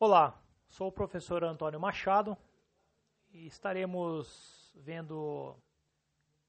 Olá, 0.00 0.40
sou 0.68 0.86
o 0.86 0.92
professor 0.92 1.42
Antônio 1.42 1.80
Machado 1.80 2.38
e 3.32 3.48
estaremos 3.48 4.70
vendo 4.76 5.56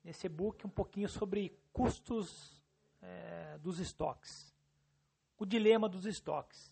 nesse 0.04 0.28
e-book 0.28 0.68
um 0.68 0.70
pouquinho 0.70 1.10
sobre 1.10 1.58
custos 1.74 2.62
é, 3.02 3.58
dos 3.58 3.80
estoques, 3.80 4.56
o 5.36 5.48
dilema 5.48 5.90
dos 5.90 6.06
estoques. 6.06 6.72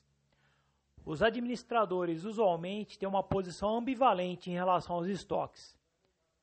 Os 1.04 1.24
administradores 1.24 2.26
usualmente 2.26 3.00
têm 3.00 3.10
uma 3.10 3.24
posição 3.24 3.76
ambivalente 3.76 4.52
em 4.52 4.54
relação 4.54 4.98
aos 4.98 5.08
estoques. 5.08 5.76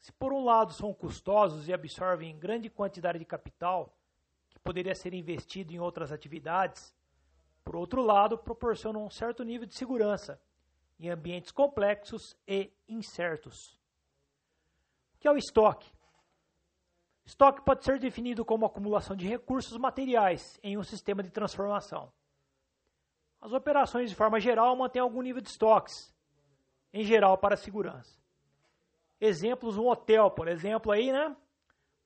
Se 0.01 0.11
por 0.11 0.33
um 0.33 0.43
lado 0.43 0.73
são 0.73 0.93
custosos 0.93 1.69
e 1.69 1.73
absorvem 1.73 2.37
grande 2.37 2.69
quantidade 2.69 3.21
de 3.21 3.25
capital, 3.25 3.97
que 4.51 4.59
poderia 4.59 4.97
ser 4.97 5.15
investido 5.15 5.73
em 5.73 5.79
outras 5.79 6.11
atividades, 6.11 6.93
por 7.65 7.77
outro 7.77 8.03
lado, 8.03 8.37
proporcionam 8.37 9.05
um 9.05 9.11
certo 9.11 9.43
nível 9.43 9.67
de 9.67 9.75
segurança 9.75 10.41
em 11.01 11.09
ambientes 11.09 11.51
complexos 11.51 12.37
e 12.47 12.71
incertos. 12.87 13.79
O 15.15 15.19
que 15.21 15.27
é 15.27 15.31
o 15.33 15.37
estoque? 15.37 15.91
Estoque 17.25 17.63
pode 17.63 17.85
ser 17.85 17.99
definido 17.99 18.45
como 18.45 18.67
acumulação 18.67 19.17
de 19.17 19.27
recursos 19.27 19.79
materiais 19.79 20.59
em 20.63 20.77
um 20.77 20.83
sistema 20.83 21.23
de 21.23 21.31
transformação. 21.31 22.13
As 23.41 23.53
operações, 23.53 24.11
de 24.11 24.17
forma 24.17 24.39
geral, 24.39 24.77
mantêm 24.77 25.01
algum 25.01 25.23
nível 25.23 25.41
de 25.41 25.49
estoques, 25.49 26.15
em 26.93 27.03
geral 27.03 27.39
para 27.39 27.55
a 27.55 27.59
segurança. 27.59 28.23
Exemplos, 29.21 29.79
um 29.79 29.89
hotel, 29.89 30.31
por 30.31 30.49
exemplo, 30.49 30.93
aí, 30.93 31.11
né? 31.11 31.35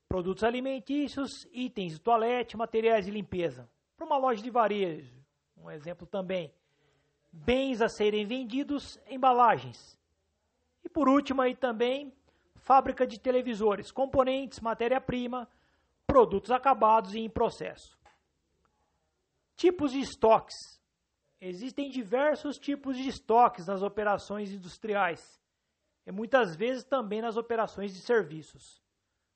Produtos 0.07 0.43
alimentícios, 0.43 1.45
itens 1.51 1.93
de 1.93 1.99
toalete, 1.99 2.57
materiais 2.57 3.05
de 3.05 3.11
limpeza. 3.11 3.69
Para 3.97 4.05
uma 4.05 4.17
loja 4.17 4.41
de 4.41 4.49
varejo, 4.49 5.18
um 5.63 5.69
exemplo 5.69 6.07
também. 6.07 6.53
Bens 7.31 7.81
a 7.81 7.89
serem 7.89 8.25
vendidos, 8.25 8.99
embalagens. 9.07 9.99
E 10.83 10.89
por 10.89 11.07
último 11.07 11.41
aí 11.41 11.55
também, 11.55 12.13
fábrica 12.55 13.05
de 13.05 13.19
televisores, 13.19 13.91
componentes, 13.91 14.59
matéria-prima, 14.59 15.47
produtos 16.07 16.51
acabados 16.51 17.13
e 17.13 17.19
em 17.19 17.29
processo. 17.29 17.97
Tipos 19.55 19.91
de 19.91 19.99
estoques. 19.99 20.55
Existem 21.41 21.89
diversos 21.89 22.57
tipos 22.57 22.97
de 22.97 23.07
estoques 23.07 23.67
nas 23.67 23.81
operações 23.81 24.51
industriais 24.51 25.39
e 26.05 26.11
muitas 26.11 26.55
vezes 26.55 26.83
também 26.83 27.21
nas 27.21 27.37
operações 27.37 27.93
de 27.93 28.01
serviços. 28.01 28.81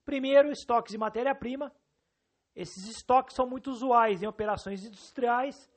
Primeiro, 0.03 0.51
estoques 0.51 0.91
de 0.91 0.97
matéria-prima. 0.97 1.71
Esses 2.55 2.87
estoques 2.87 3.35
são 3.35 3.47
muito 3.47 3.69
usuais 3.71 4.21
em 4.21 4.27
operações 4.27 4.85
industriais 4.85 5.71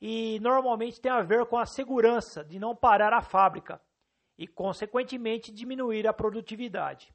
e 0.00 0.38
normalmente 0.40 1.00
tem 1.00 1.10
a 1.10 1.22
ver 1.22 1.46
com 1.46 1.58
a 1.58 1.66
segurança 1.66 2.44
de 2.44 2.58
não 2.58 2.74
parar 2.74 3.12
a 3.12 3.22
fábrica 3.22 3.80
e, 4.36 4.46
consequentemente, 4.46 5.52
diminuir 5.52 6.06
a 6.06 6.12
produtividade. 6.12 7.12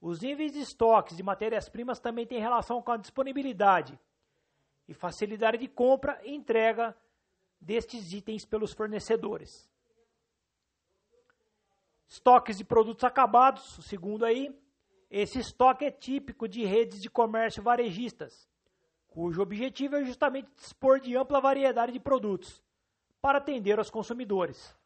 Os 0.00 0.20
níveis 0.20 0.52
de 0.52 0.60
estoques 0.60 1.16
de 1.16 1.22
matérias-primas 1.22 1.98
também 1.98 2.26
têm 2.26 2.38
relação 2.38 2.82
com 2.82 2.92
a 2.92 2.96
disponibilidade 2.96 3.98
e 4.86 4.92
facilidade 4.92 5.56
de 5.56 5.66
compra 5.66 6.20
e 6.22 6.34
entrega 6.34 6.94
destes 7.58 8.12
itens 8.12 8.44
pelos 8.44 8.74
fornecedores. 8.74 9.66
Estoques 12.06 12.58
de 12.58 12.64
produtos 12.64 13.02
acabados, 13.02 13.78
segundo 13.82 14.26
aí, 14.26 14.54
esse 15.10 15.38
estoque 15.38 15.86
é 15.86 15.90
típico 15.90 16.46
de 16.46 16.64
redes 16.64 17.00
de 17.00 17.08
comércio 17.08 17.62
varejistas, 17.62 18.46
cujo 19.14 19.40
objetivo 19.40 19.94
é 19.94 20.04
justamente 20.04 20.50
dispor 20.56 20.98
de 20.98 21.16
ampla 21.16 21.40
variedade 21.40 21.92
de 21.92 22.00
produtos 22.00 22.60
para 23.22 23.38
atender 23.38 23.78
aos 23.78 23.88
consumidores. 23.88 24.76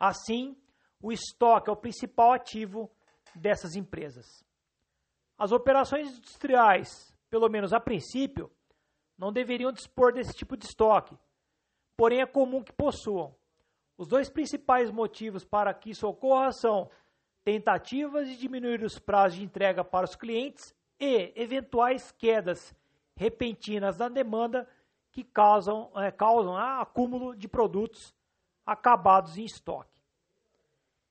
Assim, 0.00 0.56
o 0.98 1.12
estoque 1.12 1.68
é 1.68 1.72
o 1.72 1.76
principal 1.76 2.32
ativo 2.32 2.90
dessas 3.34 3.76
empresas. 3.76 4.42
As 5.36 5.52
operações 5.52 6.08
industriais, 6.16 7.14
pelo 7.28 7.50
menos 7.50 7.74
a 7.74 7.78
princípio, 7.78 8.50
não 9.16 9.30
deveriam 9.30 9.72
dispor 9.72 10.14
desse 10.14 10.32
tipo 10.32 10.56
de 10.56 10.64
estoque, 10.64 11.14
porém 11.98 12.22
é 12.22 12.26
comum 12.26 12.62
que 12.62 12.72
possuam. 12.72 13.36
Os 13.98 14.08
dois 14.08 14.30
principais 14.30 14.90
motivos 14.90 15.44
para 15.44 15.74
que 15.74 15.90
isso 15.90 16.08
ocorra 16.08 16.50
são 16.52 16.90
tentativas 17.44 18.26
de 18.26 18.38
diminuir 18.38 18.82
os 18.82 18.98
prazos 18.98 19.38
de 19.38 19.44
entrega 19.44 19.84
para 19.84 20.06
os 20.06 20.16
clientes 20.16 20.74
e 20.98 21.30
eventuais 21.36 22.10
quedas 22.10 22.74
repentinas 23.18 23.98
na 23.98 24.08
demanda 24.08 24.66
que 25.10 25.24
causam, 25.24 25.90
é, 25.96 26.12
causam 26.12 26.56
ah, 26.56 26.80
acúmulo 26.80 27.36
de 27.36 27.48
produtos 27.48 28.14
acabados 28.64 29.36
em 29.36 29.44
estoque. 29.44 30.00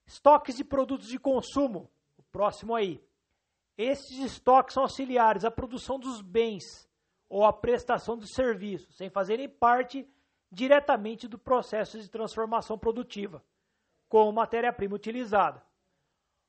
Estoques 0.05 0.55
de 0.55 0.63
produtos 0.63 1.09
de 1.09 1.19
consumo, 1.19 1.91
o 2.17 2.23
próximo 2.23 2.73
aí. 2.73 3.03
Esses 3.77 4.17
estoques 4.19 4.73
são 4.73 4.83
auxiliares 4.83 5.43
à 5.43 5.51
produção 5.51 5.99
dos 5.99 6.21
bens 6.21 6.89
ou 7.27 7.45
à 7.45 7.51
prestação 7.51 8.17
dos 8.17 8.31
serviços, 8.33 8.95
sem 8.95 9.09
fazerem 9.09 9.49
parte 9.49 10.09
diretamente 10.49 11.27
do 11.27 11.37
processo 11.37 11.99
de 11.99 12.09
transformação 12.09 12.77
produtiva, 12.77 13.43
como 14.07 14.31
matéria-prima 14.31 14.95
utilizada. 14.95 15.61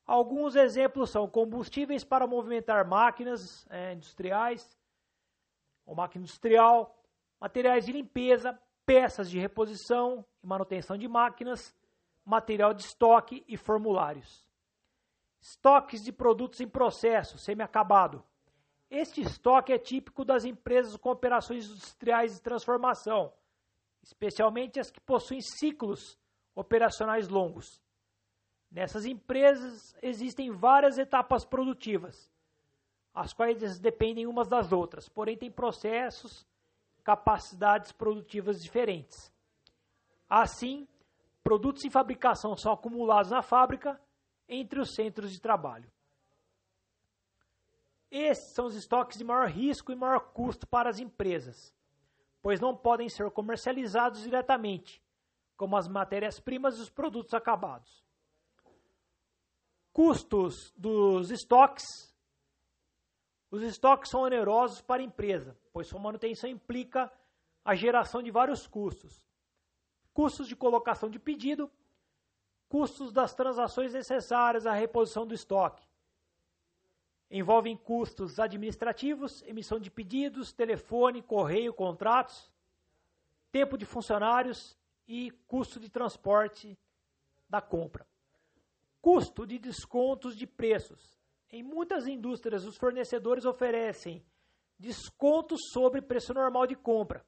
Alguns 0.06 0.54
exemplos 0.54 1.10
são 1.10 1.28
combustíveis 1.28 2.04
para 2.04 2.28
movimentar 2.28 2.86
máquinas 2.86 3.66
é, 3.68 3.92
industriais, 3.92 4.77
ou 5.88 5.94
máquina 5.94 6.22
industrial, 6.22 6.94
materiais 7.40 7.86
de 7.86 7.92
limpeza, 7.92 8.56
peças 8.84 9.30
de 9.30 9.38
reposição 9.38 10.24
e 10.42 10.46
manutenção 10.46 10.98
de 10.98 11.08
máquinas, 11.08 11.74
material 12.24 12.74
de 12.74 12.82
estoque 12.82 13.42
e 13.48 13.56
formulários. 13.56 14.46
Estoques 15.40 16.02
de 16.02 16.12
produtos 16.12 16.60
em 16.60 16.68
processo, 16.68 17.38
semi-acabado. 17.38 18.22
Este 18.90 19.22
estoque 19.22 19.72
é 19.72 19.78
típico 19.78 20.24
das 20.24 20.44
empresas 20.44 20.94
com 20.96 21.10
operações 21.10 21.64
industriais 21.64 22.34
de 22.34 22.42
transformação, 22.42 23.32
especialmente 24.02 24.78
as 24.78 24.90
que 24.90 25.00
possuem 25.00 25.40
ciclos 25.40 26.18
operacionais 26.54 27.28
longos. 27.28 27.80
Nessas 28.70 29.06
empresas 29.06 29.96
existem 30.02 30.50
várias 30.50 30.98
etapas 30.98 31.46
produtivas, 31.46 32.30
as 33.18 33.32
quais 33.32 33.80
dependem 33.80 34.28
umas 34.28 34.46
das 34.46 34.70
outras, 34.70 35.08
porém 35.08 35.36
têm 35.36 35.50
processos, 35.50 36.46
capacidades 37.02 37.90
produtivas 37.90 38.62
diferentes. 38.62 39.32
Assim, 40.30 40.86
produtos 41.42 41.84
em 41.84 41.90
fabricação 41.90 42.56
são 42.56 42.72
acumulados 42.72 43.32
na 43.32 43.42
fábrica 43.42 44.00
entre 44.48 44.78
os 44.78 44.94
centros 44.94 45.32
de 45.32 45.40
trabalho. 45.40 45.90
Esses 48.08 48.54
são 48.54 48.66
os 48.66 48.76
estoques 48.76 49.18
de 49.18 49.24
maior 49.24 49.48
risco 49.48 49.90
e 49.90 49.96
maior 49.96 50.20
custo 50.32 50.64
para 50.68 50.88
as 50.88 51.00
empresas, 51.00 51.74
pois 52.40 52.60
não 52.60 52.76
podem 52.76 53.08
ser 53.08 53.28
comercializados 53.32 54.22
diretamente, 54.22 55.02
como 55.56 55.76
as 55.76 55.88
matérias-primas 55.88 56.78
e 56.78 56.82
os 56.82 56.88
produtos 56.88 57.34
acabados. 57.34 58.04
Custos 59.92 60.72
dos 60.76 61.32
estoques 61.32 61.84
os 63.50 63.62
estoques 63.62 64.10
são 64.10 64.22
onerosos 64.22 64.80
para 64.80 65.00
a 65.00 65.04
empresa, 65.04 65.56
pois 65.72 65.86
sua 65.86 66.00
manutenção 66.00 66.48
implica 66.48 67.10
a 67.64 67.74
geração 67.74 68.22
de 68.22 68.30
vários 68.30 68.66
custos. 68.66 69.24
Custos 70.12 70.48
de 70.48 70.56
colocação 70.56 71.08
de 71.08 71.18
pedido, 71.18 71.70
custos 72.68 73.12
das 73.12 73.34
transações 73.34 73.94
necessárias 73.94 74.66
à 74.66 74.72
reposição 74.72 75.26
do 75.26 75.34
estoque. 75.34 75.86
Envolvem 77.30 77.76
custos 77.76 78.38
administrativos, 78.38 79.42
emissão 79.42 79.78
de 79.78 79.90
pedidos, 79.90 80.52
telefone, 80.52 81.22
correio, 81.22 81.72
contratos, 81.72 82.50
tempo 83.50 83.78
de 83.78 83.84
funcionários 83.84 84.76
e 85.06 85.30
custo 85.46 85.80
de 85.80 85.88
transporte 85.88 86.78
da 87.48 87.60
compra. 87.60 88.06
Custo 89.00 89.46
de 89.46 89.58
descontos 89.58 90.36
de 90.36 90.46
preços, 90.46 91.17
em 91.50 91.62
muitas 91.62 92.06
indústrias, 92.06 92.64
os 92.64 92.76
fornecedores 92.76 93.44
oferecem 93.44 94.24
descontos 94.78 95.60
sobre 95.72 96.02
preço 96.02 96.32
normal 96.34 96.66
de 96.66 96.76
compra 96.76 97.24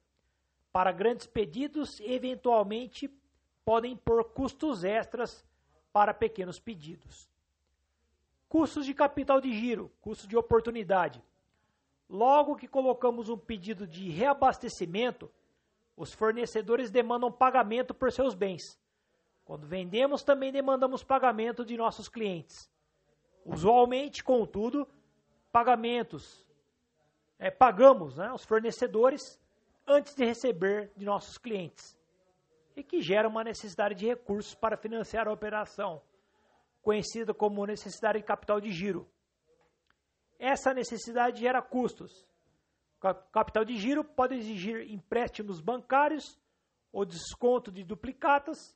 para 0.72 0.92
grandes 0.92 1.26
pedidos 1.26 2.00
eventualmente, 2.00 3.10
podem 3.64 3.92
impor 3.92 4.24
custos 4.32 4.84
extras 4.84 5.44
para 5.92 6.14
pequenos 6.14 6.60
pedidos. 6.60 7.28
Custos 8.48 8.86
de 8.86 8.94
capital 8.94 9.40
de 9.40 9.52
giro, 9.52 9.90
custo 10.00 10.26
de 10.26 10.36
oportunidade. 10.36 11.22
Logo 12.08 12.56
que 12.56 12.66
colocamos 12.66 13.28
um 13.28 13.38
pedido 13.38 13.86
de 13.86 14.10
reabastecimento, 14.10 15.30
os 15.96 16.12
fornecedores 16.12 16.90
demandam 16.90 17.30
pagamento 17.30 17.94
por 17.94 18.10
seus 18.10 18.34
bens. 18.34 18.80
Quando 19.44 19.66
vendemos, 19.66 20.22
também 20.22 20.52
demandamos 20.52 21.04
pagamento 21.04 21.64
de 21.64 21.76
nossos 21.76 22.08
clientes. 22.08 22.70
Usualmente, 23.52 24.22
contudo, 24.22 24.88
pagamentos, 25.50 26.46
é, 27.38 27.50
pagamos 27.50 28.16
né, 28.16 28.32
os 28.32 28.44
fornecedores 28.44 29.40
antes 29.86 30.14
de 30.14 30.24
receber 30.24 30.92
de 30.96 31.04
nossos 31.04 31.36
clientes. 31.38 31.98
e 32.76 32.84
que 32.84 33.02
gera 33.02 33.28
uma 33.28 33.42
necessidade 33.42 33.96
de 33.96 34.06
recursos 34.06 34.54
para 34.54 34.76
financiar 34.76 35.26
a 35.26 35.32
operação, 35.32 36.00
conhecida 36.80 37.34
como 37.34 37.66
necessidade 37.66 38.20
de 38.20 38.24
capital 38.24 38.60
de 38.60 38.70
giro. 38.70 39.06
Essa 40.38 40.72
necessidade 40.72 41.40
gera 41.40 41.60
custos. 41.60 42.26
Capital 43.32 43.64
de 43.64 43.76
giro 43.76 44.04
pode 44.04 44.36
exigir 44.36 44.88
empréstimos 44.88 45.60
bancários 45.60 46.38
ou 46.92 47.04
desconto 47.04 47.70
de 47.70 47.84
duplicatas, 47.84 48.74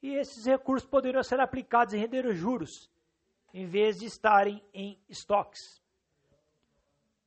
e 0.00 0.14
esses 0.14 0.46
recursos 0.46 0.88
poderiam 0.88 1.22
ser 1.22 1.40
aplicados 1.40 1.92
em 1.92 1.98
render 1.98 2.32
juros, 2.34 2.88
em 3.58 3.66
vez 3.66 3.98
de 3.98 4.06
estarem 4.06 4.62
em 4.72 4.96
estoques. 5.08 5.82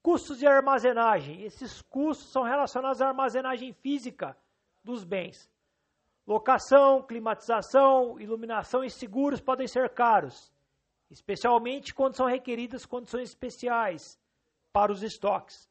Custos 0.01 0.39
de 0.39 0.47
armazenagem. 0.47 1.41
Esses 1.43 1.81
custos 1.81 2.31
são 2.31 2.43
relacionados 2.43 3.01
à 3.01 3.09
armazenagem 3.09 3.73
física 3.73 4.37
dos 4.81 5.03
bens. 5.03 5.51
Locação, 6.25 7.03
climatização, 7.03 8.17
iluminação 8.17 8.81
e 8.81 8.89
seguros 8.89 9.41
podem 9.41 9.67
ser 9.67 9.89
caros, 9.89 10.53
especialmente 11.09 11.93
quando 11.93 12.15
são 12.15 12.27
requeridas 12.27 12.85
condições 12.85 13.27
especiais 13.27 14.17
para 14.71 14.89
os 14.89 15.03
estoques, 15.03 15.69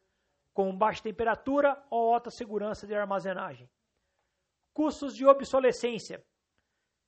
como 0.53 0.77
baixa 0.77 1.03
temperatura 1.03 1.83
ou 1.89 2.13
alta 2.13 2.31
segurança 2.31 2.87
de 2.87 2.95
armazenagem. 2.95 3.67
Custos 4.75 5.17
de 5.17 5.25
obsolescência. 5.25 6.23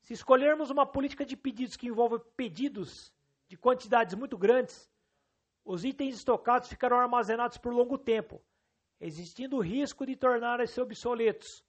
Se 0.00 0.14
escolhermos 0.14 0.70
uma 0.70 0.87
política 0.87 1.26
de 1.26 1.37
pedidos 1.37 1.76
que 1.76 1.88
envolve 1.88 2.19
pedidos 2.34 3.12
de 3.52 3.58
quantidades 3.58 4.14
muito 4.14 4.38
grandes, 4.38 4.90
os 5.62 5.84
itens 5.84 6.14
estocados 6.14 6.70
ficarão 6.70 6.99
armazenados 6.99 7.58
por 7.58 7.70
longo 7.70 7.99
tempo, 7.99 8.43
existindo 8.99 9.58
o 9.58 9.60
risco 9.60 10.06
de 10.06 10.16
tornarem-se 10.16 10.81
obsoletos 10.81 11.62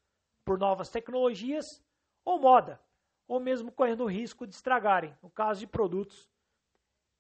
por 0.46 0.58
novas 0.58 0.90
tecnologias 0.90 1.84
ou 2.24 2.40
moda, 2.40 2.82
ou 3.28 3.38
mesmo 3.38 3.70
correndo 3.70 4.06
o 4.06 4.10
risco 4.10 4.48
de 4.48 4.56
estragarem, 4.56 5.14
no 5.22 5.30
caso 5.30 5.60
de 5.60 5.68
produtos 5.68 6.32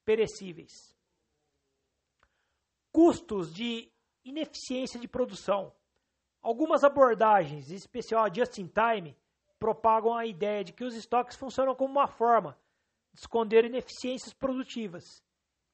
perecíveis. 0.05 0.97
Custos 2.89 3.53
de 3.53 3.91
ineficiência 4.23 4.97
de 4.97 5.09
produção. 5.09 5.75
Algumas 6.41 6.85
abordagens, 6.85 7.69
em 7.69 7.75
especial 7.75 8.23
a 8.23 8.33
just-in-time, 8.33 9.13
propagam 9.59 10.15
a 10.15 10.25
ideia 10.25 10.63
de 10.63 10.71
que 10.71 10.85
os 10.85 10.95
estoques 10.95 11.35
funcionam 11.35 11.75
como 11.75 11.91
uma 11.91 12.07
forma 12.07 12.57
de 13.13 13.19
esconder 13.19 13.65
ineficiências 13.65 14.33
produtivas 14.33 15.23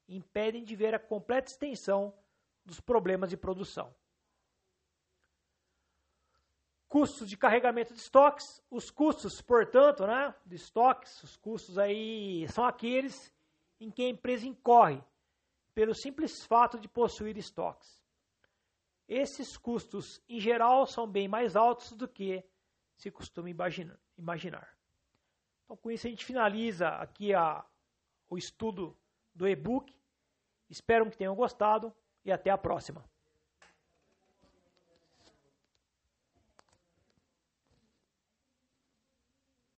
e 0.07 0.17
impedem 0.17 0.63
de 0.63 0.75
ver 0.75 0.93
a 0.93 0.99
completa 0.99 1.51
extensão 1.51 2.13
dos 2.65 2.79
problemas 2.79 3.29
de 3.29 3.37
produção. 3.37 3.93
Custos 6.87 7.29
de 7.29 7.37
carregamento 7.37 7.93
de 7.93 7.99
estoques. 7.99 8.61
Os 8.69 8.89
custos, 8.89 9.41
portanto, 9.41 10.05
né, 10.05 10.33
de 10.45 10.55
estoques, 10.55 11.23
os 11.23 11.37
custos 11.37 11.77
aí 11.77 12.47
são 12.49 12.65
aqueles 12.65 13.33
em 13.79 13.89
que 13.89 14.03
a 14.03 14.09
empresa 14.09 14.47
incorre 14.47 15.01
pelo 15.73 15.95
simples 15.95 16.43
fato 16.45 16.79
de 16.79 16.89
possuir 16.89 17.37
estoques. 17.37 18.03
Esses 19.07 19.55
custos, 19.55 20.21
em 20.27 20.39
geral, 20.39 20.85
são 20.85 21.07
bem 21.07 21.27
mais 21.27 21.55
altos 21.55 21.93
do 21.93 22.07
que 22.07 22.43
se 22.95 23.09
costuma 23.09 23.49
imaginar. 23.49 24.78
Então, 25.69 25.77
com 25.77 25.91
isso, 25.91 26.07
a 26.07 26.09
gente 26.09 26.25
finaliza 26.25 26.89
aqui 26.95 27.31
a, 27.31 27.63
o 28.27 28.39
estudo 28.39 28.97
do 29.35 29.47
e-book. 29.47 29.95
Espero 30.67 31.07
que 31.07 31.15
tenham 31.15 31.35
gostado 31.35 31.93
e 32.25 32.31
até 32.31 32.49
a 32.49 32.57
próxima. 32.57 33.07